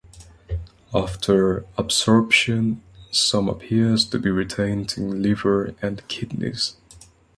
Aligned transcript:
After 0.95 1.63
absorption, 1.77 2.81
some 3.11 3.47
appears 3.47 4.03
to 4.05 4.17
be 4.17 4.31
retained 4.31 4.95
in 4.97 5.21
liver 5.21 5.75
and 5.79 6.01
kidneys. 6.07 6.75